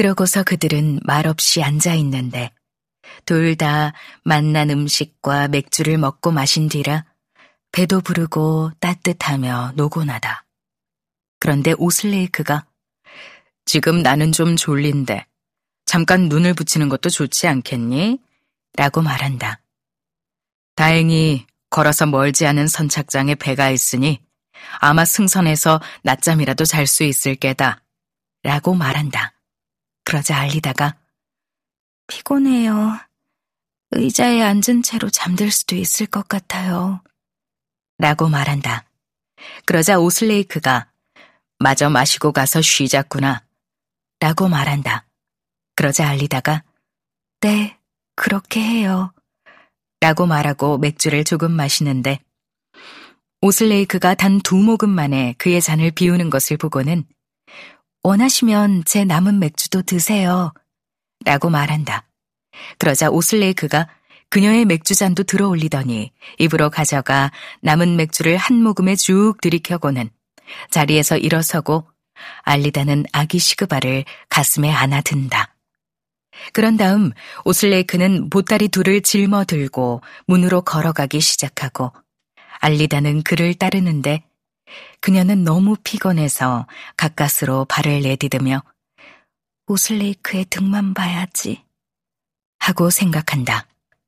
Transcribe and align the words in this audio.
그러고서 0.00 0.42
그들은 0.42 1.00
말없이 1.02 1.62
앉아 1.62 1.92
있는데 1.96 2.50
둘다 3.26 3.92
맛난 4.24 4.70
음식과 4.70 5.48
맥주를 5.48 5.98
먹고 5.98 6.30
마신 6.30 6.70
뒤라 6.70 7.04
배도 7.70 8.00
부르고 8.00 8.70
따뜻하며 8.80 9.72
노곤하다. 9.76 10.46
그런데 11.38 11.74
오슬레이크가 11.76 12.64
지금 13.66 14.00
나는 14.00 14.32
좀 14.32 14.56
졸린데 14.56 15.26
잠깐 15.84 16.30
눈을 16.30 16.54
붙이는 16.54 16.88
것도 16.88 17.10
좋지 17.10 17.46
않겠니? 17.46 18.20
라고 18.78 19.02
말한다. 19.02 19.60
다행히 20.76 21.44
걸어서 21.68 22.06
멀지 22.06 22.46
않은 22.46 22.68
선착장에 22.68 23.34
배가 23.34 23.68
있으니 23.68 24.22
아마 24.78 25.04
승선해서 25.04 25.82
낮잠이라도 26.04 26.64
잘 26.64 26.86
수 26.86 27.04
있을 27.04 27.34
게다. 27.34 27.82
라고 28.42 28.72
말한다. 28.72 29.34
그러자 30.04 30.38
알리다가 30.38 30.96
피곤해요. 32.06 32.98
의자에 33.92 34.42
앉은 34.42 34.82
채로 34.82 35.10
잠들 35.10 35.50
수도 35.50 35.76
있을 35.76 36.06
것 36.06 36.28
같아요. 36.28 37.02
라고 37.98 38.28
말한다. 38.28 38.84
그러자 39.66 39.98
오슬레이크가 39.98 40.90
마저 41.58 41.90
마시고 41.90 42.32
가서 42.32 42.62
쉬자꾸나. 42.62 43.44
라고 44.20 44.48
말한다. 44.48 45.06
그러자 45.76 46.08
알리다가 46.08 46.62
네, 47.40 47.78
그렇게 48.16 48.60
해요. 48.60 49.12
라고 50.00 50.26
말하고 50.26 50.78
맥주를 50.78 51.24
조금 51.24 51.52
마시는데 51.52 52.20
오슬레이크가 53.42 54.14
단 54.14 54.40
두 54.40 54.56
모금 54.56 54.90
만에 54.90 55.34
그의 55.38 55.60
잔을 55.62 55.90
비우는 55.90 56.30
것을 56.30 56.56
보고는 56.56 57.04
원하시면 58.02 58.84
제 58.86 59.04
남은 59.04 59.38
맥주도 59.38 59.82
드세요. 59.82 60.52
라고 61.24 61.50
말한다. 61.50 62.08
그러자 62.78 63.10
오슬레이크가 63.10 63.88
그녀의 64.30 64.64
맥주잔도 64.64 65.24
들어 65.24 65.48
올리더니 65.48 66.12
입으로 66.38 66.70
가져가 66.70 67.30
남은 67.60 67.96
맥주를 67.96 68.36
한 68.36 68.62
모금에 68.62 68.96
쭉 68.96 69.34
들이켜고는 69.42 70.08
자리에서 70.70 71.16
일어서고 71.18 71.88
알리다는 72.42 73.04
아기 73.12 73.38
시그바를 73.38 74.04
가슴에 74.28 74.70
안아든다. 74.72 75.54
그런 76.52 76.78
다음 76.78 77.12
오슬레이크는 77.44 78.30
보따리 78.30 78.68
둘을 78.68 79.02
짊어 79.02 79.44
들고 79.44 80.00
문으로 80.26 80.62
걸어가기 80.62 81.20
시작하고 81.20 81.92
알리다는 82.60 83.22
그를 83.22 83.54
따르는데 83.54 84.22
그녀는 85.00 85.44
너무 85.44 85.76
피곤해서 85.82 86.66
가까스로 86.96 87.64
발을 87.64 88.02
내디디며 88.02 88.62
오슬레이크의 89.66 90.46
등만 90.46 90.94
봐야지 90.94 91.64
하고 92.58 92.90
생각한다. 92.90 93.66